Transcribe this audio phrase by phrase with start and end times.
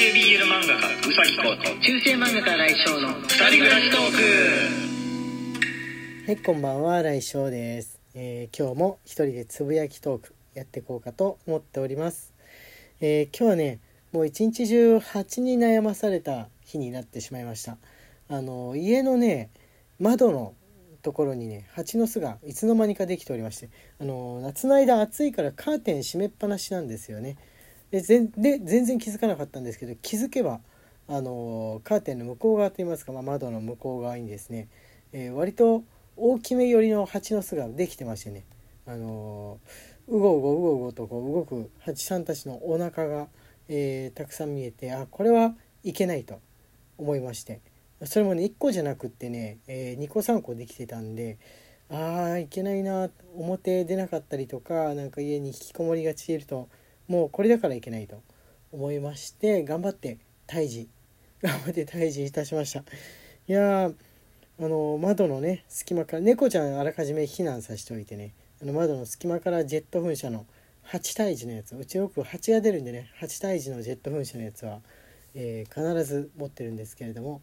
[0.00, 4.00] 系 BL 漫画家うさぎこと中世漫画家来翔の二人暮らしトー
[6.24, 8.00] クはい、こんばんは、来翔です。
[8.14, 12.32] えー今日も一人でつぶやきトークやっていこうかと思っております。
[13.02, 13.78] えー今日はね、
[14.12, 17.76] もう一日中蜂に悩まされた日になってしまいました。
[18.30, 19.50] あの家のね
[19.98, 20.54] 窓の
[21.02, 23.68] ところにね蜂の巣がいつの間にかできておりまして、
[24.00, 27.36] あの夏の間暑いからカーテン閉めっぱなしなんですよね。
[27.90, 28.30] で全
[28.84, 30.60] 然気づかなかったんですけど気づけば
[31.08, 34.68] あのカーテンの向こう側といいますか、まあ、窓の向こう側にですね、
[35.12, 35.82] えー割と
[36.16, 38.44] 大きめ寄りの蜂の巣ができてましてね
[38.86, 39.58] あの
[40.06, 43.28] うごうごうごうごとこう動く蜂さんたちのお腹が、
[43.68, 46.40] えーたくさん見えてあこれはいけないと
[46.98, 47.60] 思いまして
[48.04, 51.38] それもね1個じゃなくってね、え2個3個できてたんで
[51.88, 56.68] あーいけないな表出なかったりとかなんか家に引きこもりがちいると
[57.10, 58.22] もうこれだからいけないと
[58.70, 60.88] 思いまして頑張って退治。
[61.42, 62.84] 頑張って退治いたしました。
[63.48, 63.92] いやあ
[64.60, 70.46] の窓のね隙間から猫ちゃんあらかじめ避難させておいてねあの窓の隙間からジェット噴射の
[70.84, 71.74] 8対1のやつ。
[71.74, 74.80] うちよく蜂が出るんでね8対1のジェット噴射のやつは、
[75.34, 77.42] えー必ず持ってるんですけれども。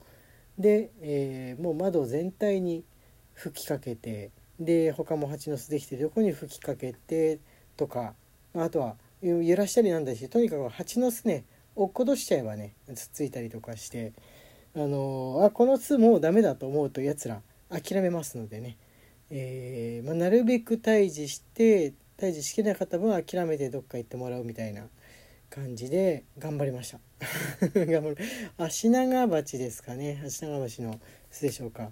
[0.57, 2.85] で、えーもう窓全体に
[3.33, 4.31] 吹きかけて
[4.61, 7.39] で他も蜂の巣できてる横に吹きかけて
[7.75, 8.15] とか
[8.53, 14.13] あとは揺らしたりなんだしとにかく蜂の巣ね落っことしちゃえばねつっついたりとかして
[14.75, 18.77] あのあこの巣もうダメだと思うとやつら諦めますのでね、
[19.29, 24.83] えーまあ、なるべく退治して退治しきれなかった分諦めてどっか行ってもらうみたいな
[25.49, 26.99] 感じで頑張りました。
[27.73, 28.17] 頑張る。
[28.57, 30.21] 足長鉢ですかね。
[30.25, 30.99] 足長鉢の
[31.31, 31.91] 巣でしょうか。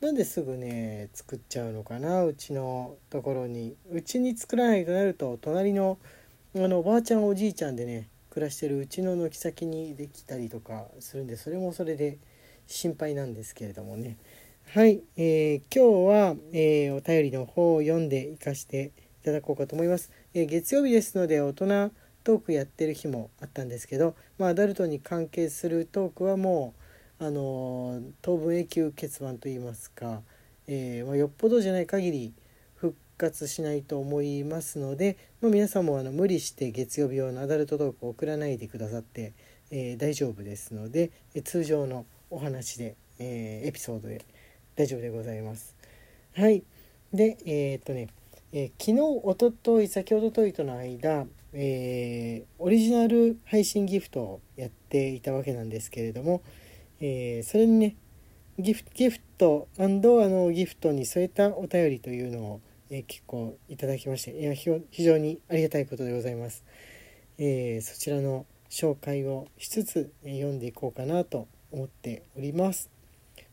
[0.00, 3.76] なんですぐね作っちゃうのかなうちのところに。
[3.90, 5.98] うちに作らないとなると隣の
[6.56, 12.18] あのおばあちゃんおじいちゃんでね暮らしてるうちの軒先にできたりとかするんでそれもそれで
[12.66, 14.16] 心配なんですけれどもね。
[14.74, 18.92] はい、えー今日は、えーお便りの方を読んでいかして
[19.22, 21.90] いただこうかと思います、えー月曜日ですので大人
[22.24, 26.74] トークやってる日もあったんですけど、まあ、アダルトに関係するトークはも
[27.20, 30.20] う、あのー当分永久欠番といいますか、
[30.66, 32.32] えーまあ、よっぽどじゃない限り
[33.18, 39.34] 活しないと思いますので、まあ、皆さんもあの無理して月曜日用のアダルトトークを送らないでくださって、
[39.70, 44.24] えー大丈夫ですので、え通常のお話で、えーエピソードで
[44.76, 45.74] 大丈夫でございます。
[46.34, 46.62] はい。
[47.12, 48.08] で、えーっとね、
[48.52, 56.40] え昨日、おととい、先ほどといとの間、えオリジナル配信ギフトをやっていたわけなんですけれども、
[57.00, 57.96] えそれにね、
[58.58, 62.60] ギフギフトあのギフトに添えたお便りというのを、
[62.90, 66.64] えー結構いただきましていや非常にありがたいことでございます。
[67.38, 72.90] えーそちらの紹介をしつつ、えー読んでいこうかなと思っております。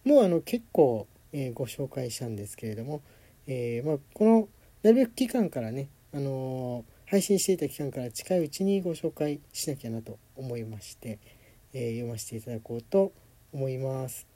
[0.04, 3.02] もうあの結構、えーご紹介したんですけれども、
[3.48, 4.48] えーまあ、この
[4.84, 11.20] なるべく期間からね、あのー配信していた期間から近いうちにご紹介しなきゃなと思いまして、
[11.74, 13.14] えー読ませていただこうと
[13.54, 14.35] 思います。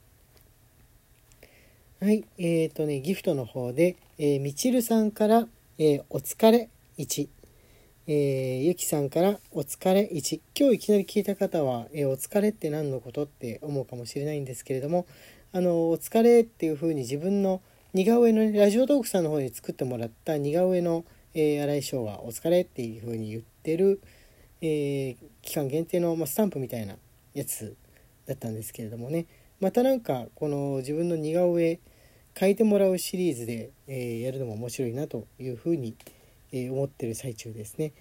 [2.02, 7.28] はい、えーとね、ギフトの方で、えーみちるさんから、えーお疲れ1、
[8.08, 10.40] えーゆきさんからお疲れ1。
[10.58, 15.08] 今日いきなり聞いた方は、えお疲れって何のことって思うかもしれないんですけれども、
[15.52, 17.62] あの、お疲れっていう風に自分の
[17.94, 24.00] 似顔絵の、ラジオトークさんの方に作ってもらった似顔絵の、えー、新井翔がお疲れっていう風に言ってる、
[24.62, 26.96] え期間限定の、まあ、スタンプみたいな
[27.34, 27.76] やつ
[28.26, 29.26] だったんですけれどもね
[29.60, 31.80] またなんかこの自分の似顔絵
[32.40, 35.94] 描いてもらうシリーズで、えーやるのも面白いなというふうに、
[36.54, 37.92] えー思ってる最中ですね。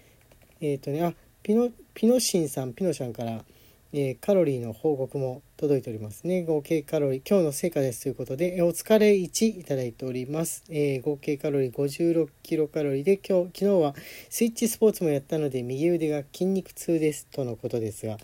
[0.61, 1.13] えっ、とねあ
[1.43, 3.43] ピノピノシンさんピノちゃんから、
[3.91, 6.43] えカロリーの報告も届いておりますね。
[6.43, 13.93] 合計カロリー今日の成果ですということで、えお疲れ1いただいております、え合計カロリー56キロカロリーで今日昨日は
[14.29, 18.15] スイッチスポーツもやったので右腕が筋肉痛ですとのことですが、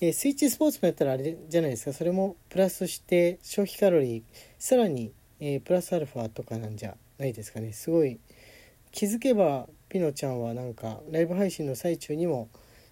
[0.00, 1.92] えースイッチスポーツもやったらあれじゃないですか。
[1.92, 4.22] それもプラスして消費カロリー
[4.58, 7.72] さらに、えープラスアルファとかなんじゃないですかね。
[7.72, 8.18] すごい
[8.90, 12.48] 気づけばピノちゃんはなんかライブ配信の最中にも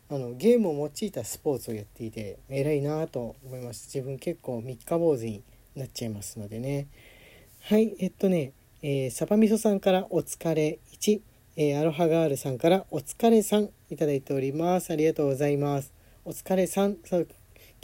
[0.08, 3.87] あのゲームを用いたスポーツをやっていて偉いなと思います。
[3.93, 5.43] 自分結構三日坊主に
[5.75, 6.87] なっちゃいますのでね。
[7.62, 8.52] はいえっとね、
[8.82, 11.20] えーサバみそさんからお疲れ1、
[11.56, 14.93] えーアロハガールさんからお疲れ3いただいております。
[14.93, 15.93] ありがとうございます。
[16.25, 17.28] お疲れ3そう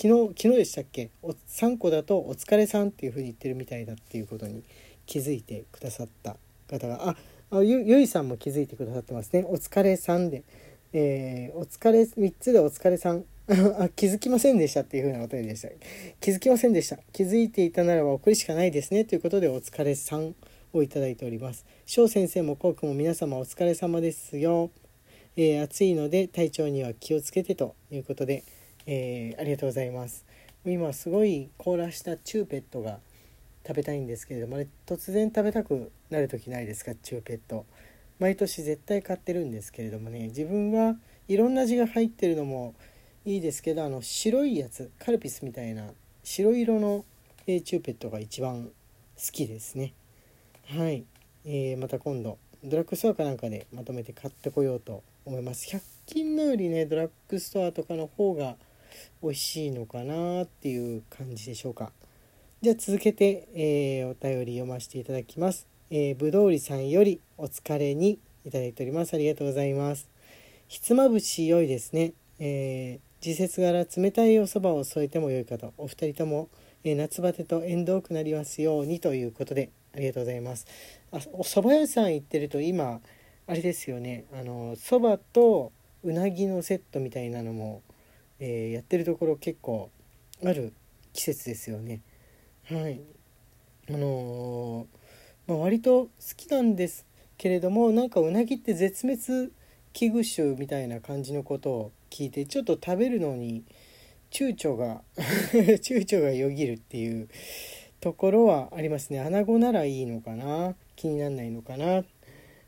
[0.00, 1.10] 昨日昨日でしたっけ？
[1.22, 4.62] お3個だとお疲れさんっていう風に言ってるみたいだっていうことに
[5.06, 6.36] 気づいてくださった
[6.68, 7.16] 方が。
[7.50, 9.44] あゆゆいさんも気づいてくださってますね。
[9.46, 10.42] お疲れさんで、
[10.92, 13.24] えーお疲れ3つでお疲れさん。
[13.78, 15.68] あ気づきませんでしたっていう風なお便りでした。
[16.20, 16.98] 気づきませんでした。
[17.12, 20.34] 気づいていたならば送るしかないですねということでお疲れさん
[20.72, 21.66] をいただいております。
[21.84, 24.70] 翔先生もコウ君も皆様お疲れ様ですよ、
[25.36, 28.44] えー、暑いので体調には気をつけてということで、
[28.86, 30.24] えー、ありがとうございます。
[30.64, 33.00] 今すごい凍らしたチューペットが
[33.66, 36.94] 食べたいんですけれどもあれ突然食べたくなる時ないですか？
[36.94, 37.64] チューペット。
[38.18, 40.28] 毎年絶対買ってるんですけれどもね。
[40.28, 40.96] 自分は
[41.26, 42.74] いろんな字が入ってるのも
[43.24, 45.88] いいですけどあの白いやつカルピスみたいな
[46.24, 47.04] 白色の、
[47.46, 48.70] え、チューペットが一番好
[49.32, 49.94] きですね。
[50.66, 51.04] はい、
[51.44, 55.68] えー、また今度ドラッグストアかなんかでまとめて買ってこようと思います。
[55.68, 58.56] 100均のよりねドラッグストアとかの方が
[59.22, 61.92] 美味しいのかなっていう感じでしょうか。
[62.60, 69.14] じゃあ続けて、えー、お便り読ませていただきます、えー、ぶどうりさんよりお疲れにいただいております。
[69.14, 70.08] ありがとうございます。
[70.68, 76.48] ひつまぶし良いですね、えー時節柄冷たいおそばを添えてもよいかとお二人とも、
[76.82, 80.66] え夏バテと縁遠くなりますようにということでありがとうございます。
[81.12, 83.00] あお蕎麦屋さん行ってると今
[83.46, 84.24] あれですよね。
[84.32, 85.70] あの蕎麦と
[86.02, 87.82] うなぎのセットみたいなのも、
[88.44, 89.88] えー、やってるところ結構
[90.44, 90.72] ある
[91.12, 92.00] 季節ですよね。
[92.64, 93.00] はい。
[93.88, 97.06] あのー、まあ、割と好きなんです
[97.38, 99.52] けれどもなんかうなぎって絶滅
[99.92, 103.62] 危惧種みたいな感じのことを聞いてちょっと食べるのに
[104.32, 107.28] 躊躇が 躊躇がよぎるっていう
[108.00, 109.20] ところはありますね。
[109.20, 110.74] 穴子ならいいのかな？
[110.96, 112.04] 気になんないのかな？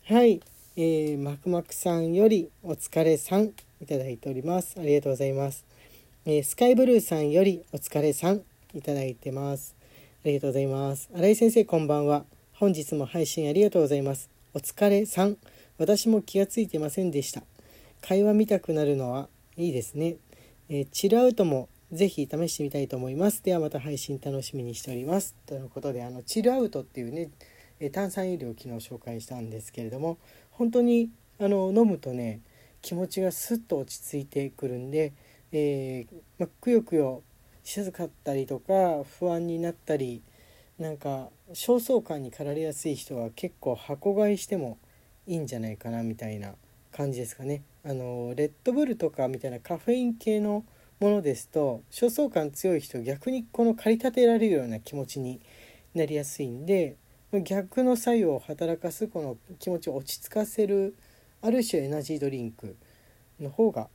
[0.04, 0.40] はい。
[0.76, 3.52] えー、マクマクさんよりお疲れさん。
[3.80, 4.76] いただいております。
[4.78, 5.64] ありがとうございます、
[6.26, 8.42] えー、スカイブルーさんよりお疲れさん
[8.74, 9.74] いただいてます。
[10.24, 11.10] ありがとうございます。
[11.14, 12.24] 新井先生こんばんは。
[12.54, 14.30] 本日も配信ありがとうございます。
[14.54, 15.36] お疲れさん。
[15.78, 17.42] 私も気がついてませんでした。
[18.00, 20.16] 会話見たくなるのはいいですね。
[20.68, 23.42] えー、チルアウトもぜひ試してみたいと思います。
[23.42, 25.34] ではまた配信楽しみにしております。
[25.46, 27.30] ということで、あの、チルアウトっていうね、
[27.80, 30.18] え炭酸飲料を昨日紹介したんですけれども、
[30.50, 32.40] 本当にあの飲むとね、
[32.84, 35.14] 気持ちがスッと落ち着いてくるんで、
[35.52, 37.22] えー、まくよくよ
[37.64, 40.22] しやすかったりとか、不安になったり、
[40.78, 44.76] なんか焦燥感に駆られやすい人は結構箱買いしても
[45.26, 46.56] いいんじゃないかなみたいな
[46.92, 47.62] 感じですかね。
[47.84, 50.66] あのレッドブルとかみたいなカフェイン系の
[51.00, 55.40] ものですと焦燥感強い人逆にこの駆り立てられるような気持ちに
[55.94, 56.96] なりやすいんで
[57.32, 60.94] 逆の作用を働かすこの気持ちを落ち着かせる
[61.44, 62.74] ある種エナジードリンク
[63.38, 63.88] の方が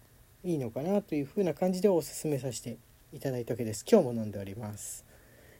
[0.44, 2.78] いいのかなというふうな感じでおすすめさせて
[3.12, 3.84] いただいたわけです。
[3.92, 5.04] 今日も飲んでおります。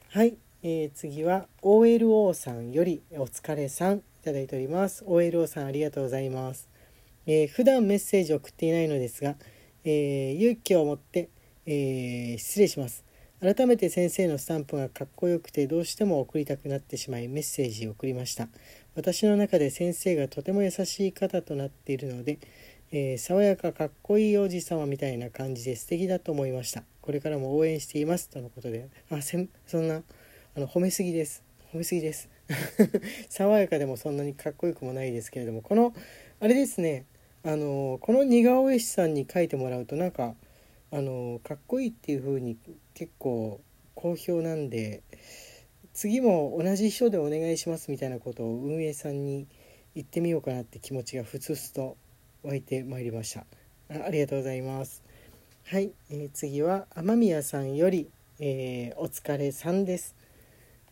[0.10, 5.04] はい、えー、次は OLO さんよりお疲れさんいただいております。
[5.04, 6.70] OLO さんありがとうございます。
[7.26, 9.34] えー、普段メッセージを送っていないのですが、
[9.84, 11.30] えー、勇気を持って、
[11.66, 13.04] えー、失礼します。
[13.42, 18.50] 改めて先生のスタンプがかっこよくてどうしても送りたくなってしまいメッセージを送りました。
[18.96, 22.40] 私の中で先生がとても優しい方となっているので、
[22.92, 26.84] えー、爽やかかっこいいおじ様みたいな感じで素敵だと思いました。
[27.00, 28.90] これからも応援していますとのことで。
[29.10, 30.04] あせんそんな
[30.58, 31.42] あの褒めすぎです。
[31.74, 32.28] 褒めすぎです。
[33.30, 35.94] 爽やかでもそんなにかっこよくもないですけれどもこの
[36.42, 37.06] あれですね。
[37.44, 40.36] あのこの似顔絵師さんに描いてもらうとなんか
[40.92, 42.58] あのかっこいいっていう風に
[42.94, 43.62] 結構
[43.96, 45.04] 好評なんで
[45.94, 49.48] 次も同じ人でお願いしますみたいなことを運営さんに
[49.96, 51.98] 言ってみようかなって気持ちがふつふつと
[52.44, 53.42] 湧いてまいりました。
[53.90, 55.04] あありがとうございます。
[55.66, 60.16] はい、えー、次は雨宮さんより、えー、お疲れさんです。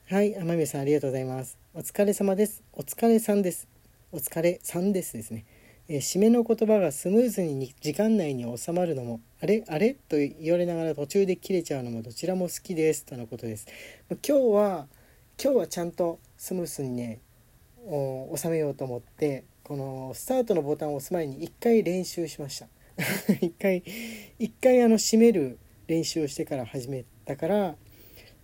[0.09, 1.57] はい雨宮さんありがとうございます。
[1.73, 2.63] お疲れ様です。
[2.73, 3.67] お疲れさんです。
[4.11, 5.45] お疲れさんですですね。
[5.89, 9.93] え締めの言葉がスムーズに時間内に収まるのもあれあれ？
[9.93, 13.05] と言われながら途中で切れちゃうのもどちらも好きです。
[13.05, 13.67] とのことです。
[14.09, 14.87] 今日は
[15.41, 17.21] 今日はちゃんとスムースにね
[18.35, 22.67] 収めようと思ってこのスタートのボタンを押す前に一回練習しました。
[23.39, 23.81] 一回
[24.39, 27.77] 一回あの締める練習をしてから始めたから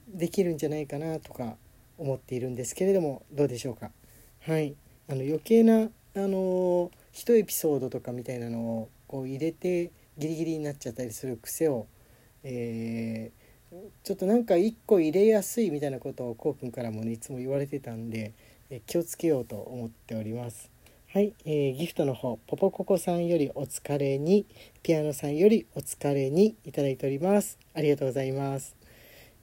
[0.08, 1.58] できるんじゃないかなとか
[1.98, 3.92] 思っているんですけれどもどうでしょうか？
[4.40, 4.76] はい。
[5.10, 11.88] あの余計なあのー1エピソードとかみたいなのをこう入れてギリギリになっちゃったりする癖を、
[12.44, 18.34] えー、ちょっとなんか1個入れやすいみたいなことをこうくんからもねいつも言われてたんで、
[18.70, 20.72] え気をつけようと思っております。
[21.14, 24.48] はい、えー、ギフトの方ポポココさんよりお疲れに
[24.82, 27.60] ピアノさんよりお疲れにいただいております。
[27.76, 28.76] ありがとうございます。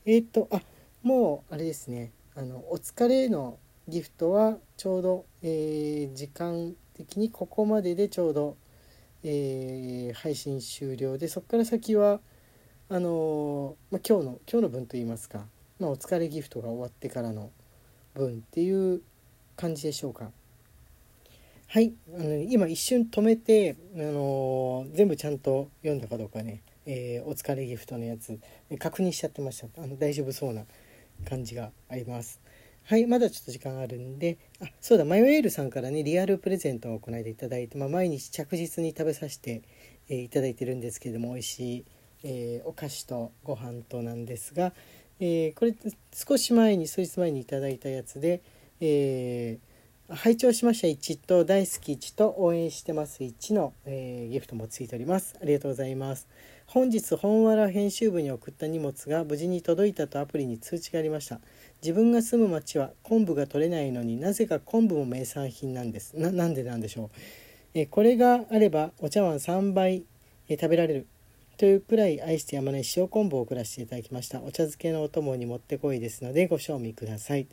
[0.04, 0.60] えー、っとあ
[1.04, 2.10] もうあれですね。
[2.34, 8.56] あのお疲れのギフトはちょうど、えー、時間的にここまででちょうど、
[9.24, 12.20] えー、配信終了でそこから先は
[12.92, 15.44] あのまあ、今日の今日の分といいますか、
[15.78, 17.50] まあ、お疲れギフトが終わってからの
[18.14, 19.00] 分っていう
[19.56, 20.32] 感じでしょうか。
[21.68, 28.40] はいあの今一瞬止めて、あの全部ちゃんと読んだかどうかね、えー、お疲れギフトのやつ
[28.80, 30.64] 確認しちゃってましたあの大丈夫そうな
[31.28, 32.40] 感じがあります。
[32.90, 34.36] はいまだちょっと時間あるんで。
[34.60, 39.62] あそうだマヨエールさんからねリアルプレゼントを行いでいただいて、まあ、毎日着実に食べさせて、
[40.08, 41.84] えー、いただいてるんですけれども美味しい、
[42.24, 44.72] えー、お菓子とご飯となんですが、
[45.20, 45.76] えー、これ
[46.12, 48.42] 少し前に数日前にいただいたやつで、
[48.80, 49.60] え
[50.12, 55.36] 拝聴しました1と大好き1と応援してます1の、えギフトもついております。
[55.40, 56.26] ありがとうございます。
[56.66, 61.40] 本日本わら編集部に送った荷物が無事に届いたとアプリに通知がありました。
[61.80, 66.18] 自分が住む町は昆布が取れないのになぜか昆布も名産品なんです。
[66.18, 67.10] ななんでなんでしょう。
[67.74, 70.02] えこれがあればお茶碗3杯
[70.48, 71.06] え食べられる。
[71.56, 74.40] というくらい愛してやまない塩昆布を送らせていただきました。
[74.40, 77.46] お茶漬けのお供にもってこいですのでご賞味ください。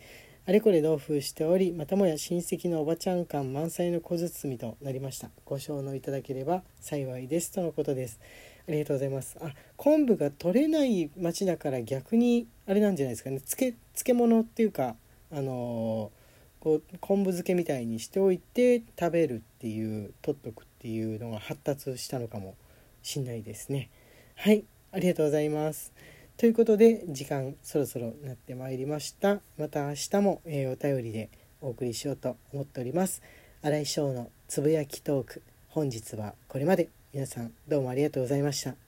[0.49, 5.29] あれこれ同封しておりまたもや親戚のおばちゃん感満載の小包みとなりました。
[5.43, 8.17] ご承納いただければ幸いですとのことです。
[8.65, 9.35] ありがとうございます。
[9.41, 13.41] あ昆布が取れない町だから逆にあれなんじゃないですかね。
[13.41, 14.95] 漬漬物っていうか
[15.33, 22.55] あのー、こう昆布漬けみたいにしておいて食べるっていう取っとくっていうのが発達したのかも
[23.03, 23.89] しんないですね。
[24.35, 24.63] はい
[24.93, 25.91] ありがとうございます。
[26.37, 29.39] ということで時間そろそろなってまいりました。
[29.57, 31.29] また明日も、えー、お便りで
[31.61, 33.23] お送りしようと思っております。
[33.63, 36.89] 新井翔のつぶやきトーク本日はこれまで。
[37.11, 38.86] 皆さんどうもありがとうございました。